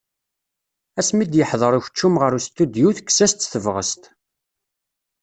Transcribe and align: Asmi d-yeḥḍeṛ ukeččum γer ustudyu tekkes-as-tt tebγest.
Asmi 0.99 1.25
d-yeḥḍeṛ 1.25 1.73
ukeččum 1.77 2.13
γer 2.21 2.33
ustudyu 2.39 2.89
tekkes-as-tt 2.97 3.49
tebγest. 3.51 4.03